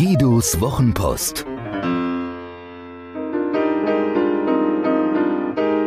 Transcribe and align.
Studios 0.00 0.60
Wochenpost. 0.60 1.44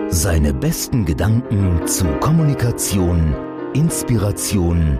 Seine 0.09 0.53
besten 0.53 1.05
Gedanken 1.05 1.87
zu 1.87 2.03
Kommunikation, 2.19 3.33
Inspiration 3.73 4.99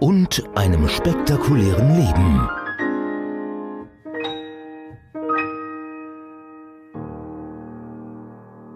und 0.00 0.42
einem 0.54 0.88
spektakulären 0.88 1.96
Leben. 1.96 2.48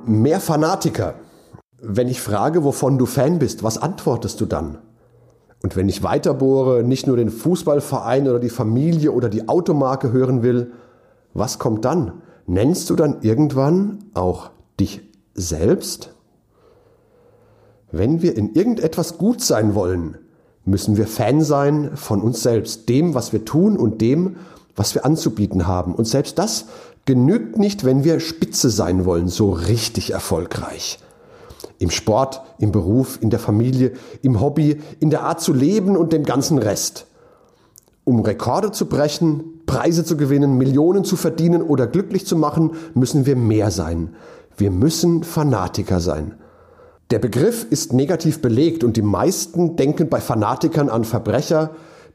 Mehr 0.05 0.41
Fanatiker. 0.41 1.15
Wenn 1.81 2.09
ich 2.09 2.21
frage, 2.21 2.65
wovon 2.65 2.99
du 2.99 3.07
Fan 3.07 3.39
bist, 3.39 3.63
was 3.63 3.79
antwortest 3.79 4.43
du 4.43 4.45
dann? 4.45 4.90
Und 5.63 5.77
wenn 5.77 5.89
ich 5.89 6.03
weiterbohre, 6.03 6.83
nicht 6.83 7.07
nur 7.07 7.17
den 7.17 7.31
Fußballverein 7.31 8.29
oder 8.29 8.39
die 8.39 8.49
Familie 8.49 9.13
oder 9.13 9.29
die 9.29 9.49
Automarke 9.49 10.11
hören 10.13 10.43
will, 10.43 10.73
was 11.35 11.59
kommt 11.59 11.85
dann? 11.85 12.23
Nennst 12.47 12.91
du 12.91 12.97
dann 12.97 13.19
irgendwann 13.23 13.99
auch 14.15 14.51
dich 14.79 15.03
selbst? 15.35 16.15
Wenn 17.93 18.23
wir 18.23 18.37
in 18.37 18.55
irgendetwas 18.55 19.19
gut 19.19 19.43
sein 19.43 19.75
wollen, 19.75 20.17
müssen 20.65 20.97
wir 20.97 21.07
Fan 21.07 21.43
sein 21.43 21.97
von 21.97 22.23
uns 22.23 22.43
selbst, 22.43 22.89
dem, 22.89 23.15
was 23.15 23.33
wir 23.33 23.45
tun 23.45 23.77
und 23.77 24.01
dem, 24.01 24.37
was 24.77 24.95
wir 24.95 25.05
anzubieten 25.05 25.67
haben. 25.67 25.95
Und 25.95 26.07
selbst 26.07 26.39
das 26.39 26.67
genügt 27.05 27.59
nicht, 27.59 27.85
wenn 27.85 28.05
wir 28.05 28.21
Spitze 28.21 28.71
sein 28.71 29.05
wollen, 29.05 29.29
so 29.29 29.51
richtig 29.51 30.13
erfolgreich. 30.13 30.99
Im 31.81 31.91
Sport, 31.91 32.43
im 32.59 32.71
Beruf, 32.71 33.19
in 33.21 33.31
der 33.31 33.41
Familie, 33.41 33.93
im 34.23 34.41
Hobby, 34.41 34.81
in 35.01 35.11
der 35.11 35.23
Art 35.23 35.41
zu 35.41 35.53
leben 35.53 35.97
und 35.97 36.13
dem 36.13 36.25
ganzen 36.25 36.59
Rest. 36.59 37.07
Um 38.05 38.21
Rekorde 38.21 38.71
zu 38.71 38.87
brechen, 38.87 39.63
Preise 39.67 40.05
zu 40.05 40.17
gewinnen, 40.17 40.59
Millionen 40.59 41.05
zu 41.05 41.17
verdienen 41.17 41.63
oder 41.63 41.87
glücklich 41.87 42.27
zu 42.27 42.37
machen, 42.37 42.73
müssen 42.95 43.25
wir 43.25 43.35
mehr 43.35 43.71
sein. 43.71 44.15
Wir 44.57 44.71
müssen 44.71 45.25
Fanatiker 45.25 46.01
sein. 46.01 46.35
Der 47.11 47.19
Begriff 47.19 47.67
ist 47.71 47.93
negativ 47.93 48.43
belegt 48.43 48.85
und 48.85 48.97
die 48.97 49.03
meisten 49.03 49.77
denken 49.77 50.09
bei 50.09 50.21
Fanatikern 50.21 50.89
an 50.89 51.05
Verbrecher, 51.05 51.71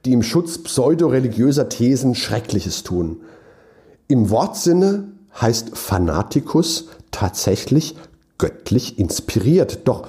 die 0.05 0.13
im 0.13 0.21
Schutz 0.23 0.59
pseudoreligiöser 0.59 1.69
Thesen 1.69 2.13
Schreckliches 2.13 2.83
tun. 2.83 3.21
Im 4.07 4.29
Wortsinne 4.29 5.11
heißt 5.41 5.75
Fanatikus 5.75 6.89
tatsächlich 7.09 7.95
göttlich 8.37 8.99
inspiriert. 8.99 9.87
Doch 9.87 10.07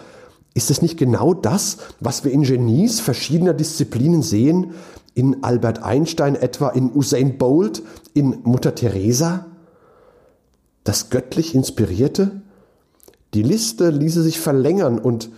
ist 0.54 0.70
es 0.70 0.82
nicht 0.82 0.96
genau 0.96 1.34
das, 1.34 1.78
was 2.00 2.24
wir 2.24 2.32
in 2.32 2.42
Genies 2.42 3.00
verschiedener 3.00 3.54
Disziplinen 3.54 4.22
sehen, 4.22 4.72
in 5.14 5.42
Albert 5.44 5.82
Einstein 5.82 6.34
etwa, 6.34 6.70
in 6.70 6.94
Usain 6.94 7.38
Bolt, 7.38 7.82
in 8.14 8.40
Mutter 8.44 8.74
Teresa? 8.74 9.46
Das 10.84 11.10
göttlich 11.10 11.54
Inspirierte? 11.54 12.42
Die 13.34 13.42
Liste 13.42 13.90
ließe 13.90 14.22
sich 14.22 14.40
verlängern 14.40 14.98
und 14.98 15.30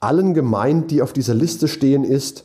allen 0.00 0.34
gemeint, 0.34 0.90
die 0.90 1.02
auf 1.02 1.12
dieser 1.12 1.34
Liste 1.34 1.66
stehen, 1.66 2.04
ist, 2.04 2.44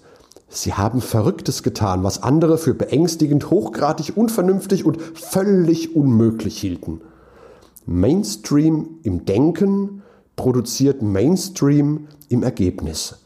sie 0.49 0.73
haben 0.73 1.01
Verrücktes 1.01 1.63
getan, 1.63 2.03
was 2.03 2.23
andere 2.23 2.57
für 2.57 2.73
beängstigend, 2.73 3.49
hochgradig, 3.49 4.15
unvernünftig 4.15 4.85
und 4.85 5.01
völlig 5.01 5.95
unmöglich 5.95 6.57
hielten. 6.57 7.01
Mainstream 7.85 8.99
im 9.03 9.25
Denken 9.25 10.03
produziert 10.35 11.01
Mainstream 11.01 12.07
im 12.29 12.43
Ergebnis. 12.43 13.19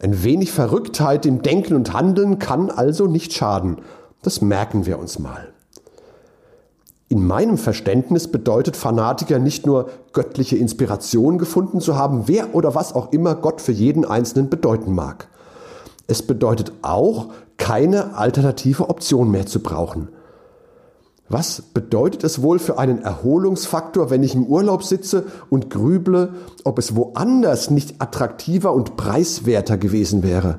Ein 0.00 0.24
wenig 0.24 0.50
Verrücktheit 0.50 1.26
im 1.26 1.42
Denken 1.42 1.74
und 1.74 1.92
Handeln 1.92 2.38
kann 2.38 2.70
also 2.70 3.06
nicht 3.06 3.32
schaden. 3.32 3.78
Das 4.22 4.40
merken 4.40 4.86
wir 4.86 4.98
uns 4.98 5.18
mal. 5.18 5.52
In 7.08 7.26
meinem 7.26 7.58
Verständnis 7.58 8.26
bedeutet 8.26 8.74
Fanatiker 8.74 9.38
nicht 9.38 9.66
nur 9.66 9.90
göttliche 10.14 10.56
Inspiration 10.56 11.36
gefunden 11.36 11.80
zu 11.80 11.94
haben, 11.94 12.26
wer 12.26 12.54
oder 12.54 12.74
was 12.74 12.94
auch 12.94 13.12
immer 13.12 13.34
Gott 13.34 13.60
für 13.60 13.72
jeden 13.72 14.06
Einzelnen 14.06 14.48
bedeuten 14.48 14.94
mag. 14.94 15.28
Es 16.06 16.22
bedeutet 16.22 16.72
auch, 16.80 17.28
keine 17.58 18.16
alternative 18.16 18.88
Option 18.88 19.30
mehr 19.30 19.46
zu 19.46 19.60
brauchen. 19.60 20.08
Was 21.32 21.62
bedeutet 21.62 22.24
es 22.24 22.42
wohl 22.42 22.58
für 22.58 22.78
einen 22.78 23.00
Erholungsfaktor, 23.00 24.10
wenn 24.10 24.22
ich 24.22 24.34
im 24.34 24.44
Urlaub 24.44 24.84
sitze 24.84 25.24
und 25.48 25.70
grüble, 25.70 26.34
ob 26.62 26.78
es 26.78 26.94
woanders 26.94 27.70
nicht 27.70 28.02
attraktiver 28.02 28.74
und 28.74 28.98
preiswerter 28.98 29.78
gewesen 29.78 30.22
wäre? 30.22 30.58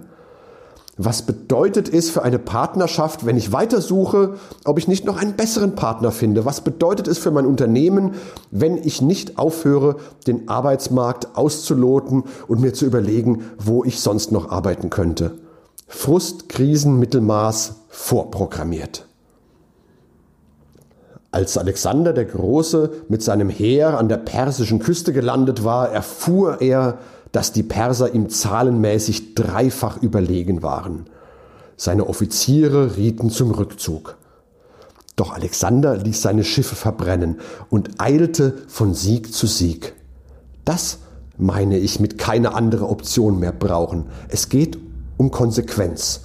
Was 0.97 1.22
bedeutet 1.22 1.94
es 1.94 2.09
für 2.09 2.23
eine 2.23 2.39
Partnerschaft, 2.39 3.23
wenn 3.23 3.38
ich 3.38 3.51
weitersuche, 3.51 4.33
ob 4.66 4.79
ich 4.79 4.88
nicht 4.88 5.06
noch 5.06 5.22
einen 5.22 5.35
besseren 5.35 5.75
Partner 5.75 6.12
finde? 6.12 6.44
Was 6.44 6.62
bedeutet 6.62 7.07
es 7.07 7.19
für 7.19 7.29
mein 7.29 7.45
Unternehmen, 7.45 8.16
wenn 8.50 8.78
ich 8.78 9.00
nicht 9.00 9.38
aufhöre, 9.38 9.97
den 10.25 10.50
Arbeitsmarkt 10.50 11.38
auszuloten 11.38 12.23
und 12.47 12.62
mir 12.62 12.73
zu 12.73 12.88
überlegen, 12.88 13.44
wo 13.59 13.83
ich 13.83 14.00
sonst 14.00 14.31
noch 14.31 14.50
arbeiten 14.50 14.89
könnte? 14.89 15.38
Frust, 15.88 16.50
Krisen, 16.50 16.97
Mittelmaß 16.97 17.75
vorprogrammiert. 17.89 19.07
Als 21.33 21.57
Alexander 21.57 22.13
der 22.13 22.25
Große 22.25 22.91
mit 23.09 23.23
seinem 23.23 23.49
Heer 23.49 23.97
an 23.97 24.07
der 24.07 24.17
persischen 24.17 24.77
Küste 24.77 25.13
gelandet 25.13 25.63
war, 25.63 25.89
erfuhr 25.89 26.61
er, 26.61 26.99
dass 27.31 27.51
die 27.51 27.63
Perser 27.63 28.13
ihm 28.13 28.29
zahlenmäßig 28.29 29.33
dreifach 29.33 29.97
überlegen 29.97 30.61
waren. 30.61 31.07
Seine 31.75 32.05
Offiziere 32.05 32.97
rieten 32.97 33.31
zum 33.31 33.49
Rückzug. 33.49 34.16
Doch 35.16 35.33
Alexander 35.33 35.97
ließ 35.97 36.21
seine 36.21 36.44
Schiffe 36.44 36.75
verbrennen 36.75 37.39
und 37.71 38.00
eilte 38.00 38.53
von 38.67 38.94
Sieg 38.94 39.33
zu 39.33 39.47
Sieg. 39.47 39.94
Das 40.65 41.00
meine 41.39 41.79
ich 41.79 42.00
mit 42.00 42.19
keine 42.19 42.53
andere 42.53 42.88
Option 42.89 43.39
mehr 43.39 43.53
brauchen. 43.53 44.05
Es 44.27 44.50
geht 44.50 44.77
um 45.17 45.31
Konsequenz. 45.31 46.21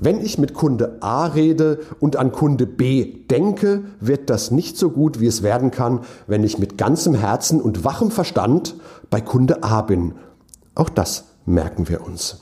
Wenn 0.00 0.22
ich 0.24 0.38
mit 0.38 0.54
Kunde 0.54 0.96
A 1.00 1.26
rede 1.26 1.80
und 2.00 2.16
an 2.16 2.32
Kunde 2.32 2.66
B 2.66 3.04
denke, 3.30 3.82
wird 4.00 4.30
das 4.30 4.50
nicht 4.50 4.78
so 4.78 4.90
gut, 4.90 5.20
wie 5.20 5.26
es 5.26 5.42
werden 5.42 5.70
kann, 5.70 6.00
wenn 6.26 6.42
ich 6.42 6.58
mit 6.58 6.78
ganzem 6.78 7.14
Herzen 7.14 7.60
und 7.60 7.84
wachem 7.84 8.10
Verstand 8.10 8.76
bei 9.10 9.20
Kunde 9.20 9.62
A 9.62 9.82
bin. 9.82 10.14
Auch 10.74 10.88
das 10.88 11.24
merken 11.44 11.88
wir 11.90 12.02
uns. 12.02 12.38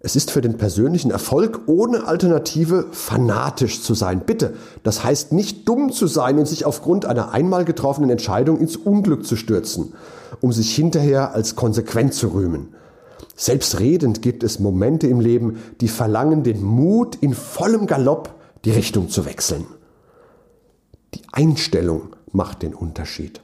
Es 0.00 0.16
ist 0.16 0.30
für 0.30 0.42
den 0.42 0.58
persönlichen 0.58 1.10
Erfolg 1.10 1.62
ohne 1.66 2.06
Alternative 2.06 2.86
fanatisch 2.92 3.82
zu 3.82 3.94
sein. 3.94 4.20
Bitte, 4.26 4.54
das 4.82 5.02
heißt 5.02 5.32
nicht 5.32 5.66
dumm 5.66 5.90
zu 5.90 6.06
sein 6.06 6.38
und 6.38 6.46
sich 6.46 6.66
aufgrund 6.66 7.04
einer 7.04 7.32
einmal 7.32 7.64
getroffenen 7.64 8.10
Entscheidung 8.10 8.58
ins 8.58 8.76
Unglück 8.76 9.26
zu 9.26 9.34
stürzen, 9.34 9.94
um 10.40 10.52
sich 10.52 10.72
hinterher 10.74 11.34
als 11.34 11.56
konsequent 11.56 12.14
zu 12.14 12.28
rühmen. 12.28 12.68
Selbstredend 13.38 14.20
gibt 14.20 14.42
es 14.42 14.58
Momente 14.58 15.06
im 15.06 15.20
Leben, 15.20 15.58
die 15.80 15.86
verlangen 15.86 16.42
den 16.42 16.60
Mut, 16.60 17.14
in 17.20 17.34
vollem 17.34 17.86
Galopp 17.86 18.34
die 18.64 18.72
Richtung 18.72 19.08
zu 19.08 19.24
wechseln. 19.24 19.64
Die 21.14 21.22
Einstellung 21.30 22.16
macht 22.32 22.62
den 22.62 22.74
Unterschied. 22.74 23.40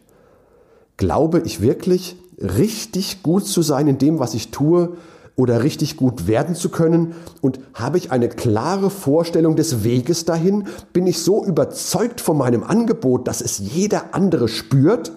Glaube 0.97 1.43
ich 1.45 1.61
wirklich, 1.61 2.17
richtig 2.39 3.23
gut 3.23 3.47
zu 3.47 3.63
sein 3.63 3.87
in 3.87 3.99
dem, 3.99 4.19
was 4.19 4.35
ich 4.35 4.51
tue, 4.51 4.97
oder 5.37 5.63
richtig 5.63 5.97
gut 5.97 6.27
werden 6.27 6.57
zu 6.57 6.71
können? 6.71 7.15
Und 7.41 7.61
habe 7.73 7.99
ich 7.99 8.11
eine 8.11 8.29
klare 8.29 8.91
Vorstellung 8.91 9.55
des 9.55 9.85
Weges 9.85 10.25
dahin? 10.25 10.67
Bin 10.93 11.07
ich 11.07 11.23
so 11.23 11.45
überzeugt 11.45 12.21
von 12.21 12.37
meinem 12.37 12.65
Angebot, 12.65 13.29
dass 13.29 13.41
es 13.41 13.59
jeder 13.59 14.13
andere 14.13 14.49
spürt? 14.49 15.13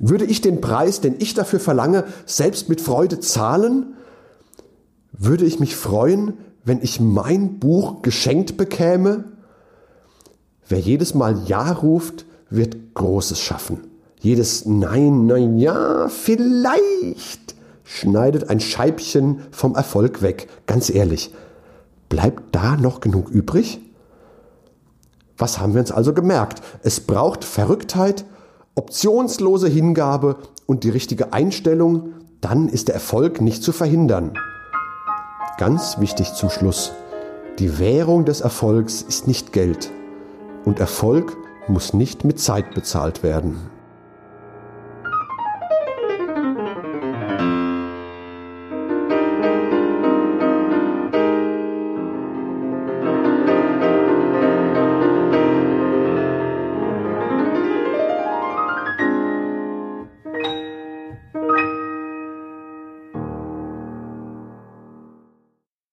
Würde 0.00 0.24
ich 0.24 0.40
den 0.40 0.60
Preis, 0.60 1.00
den 1.00 1.16
ich 1.18 1.34
dafür 1.34 1.60
verlange, 1.60 2.04
selbst 2.26 2.68
mit 2.68 2.80
Freude 2.80 3.20
zahlen? 3.20 3.94
Würde 5.12 5.44
ich 5.44 5.58
mich 5.58 5.76
freuen, 5.76 6.34
wenn 6.64 6.82
ich 6.82 7.00
mein 7.00 7.58
Buch 7.58 8.02
geschenkt 8.02 8.56
bekäme? 8.56 9.24
Wer 10.68 10.78
jedes 10.78 11.14
Mal 11.14 11.42
Ja 11.46 11.72
ruft, 11.72 12.26
wird 12.50 12.94
Großes 12.94 13.40
schaffen. 13.40 13.80
Jedes 14.20 14.66
Nein, 14.66 15.26
nein, 15.26 15.58
ja, 15.58 16.08
vielleicht 16.08 17.54
schneidet 17.84 18.50
ein 18.50 18.60
Scheibchen 18.60 19.40
vom 19.50 19.74
Erfolg 19.74 20.22
weg. 20.22 20.48
Ganz 20.66 20.90
ehrlich, 20.90 21.32
bleibt 22.08 22.54
da 22.54 22.76
noch 22.76 23.00
genug 23.00 23.30
übrig? 23.30 23.80
Was 25.38 25.58
haben 25.58 25.74
wir 25.74 25.80
uns 25.80 25.92
also 25.92 26.12
gemerkt? 26.12 26.62
Es 26.82 27.00
braucht 27.00 27.44
Verrücktheit, 27.44 28.24
optionslose 28.78 29.68
Hingabe 29.68 30.36
und 30.66 30.84
die 30.84 30.90
richtige 30.90 31.32
Einstellung, 31.32 32.14
dann 32.40 32.68
ist 32.68 32.88
der 32.88 32.94
Erfolg 32.94 33.40
nicht 33.40 33.62
zu 33.62 33.72
verhindern. 33.72 34.32
Ganz 35.58 35.98
wichtig 35.98 36.32
zum 36.34 36.48
Schluss. 36.48 36.92
Die 37.58 37.80
Währung 37.80 38.24
des 38.24 38.40
Erfolgs 38.40 39.02
ist 39.02 39.26
nicht 39.26 39.52
Geld 39.52 39.90
und 40.64 40.78
Erfolg 40.78 41.36
muss 41.66 41.92
nicht 41.92 42.24
mit 42.24 42.38
Zeit 42.38 42.72
bezahlt 42.74 43.24
werden. 43.24 43.56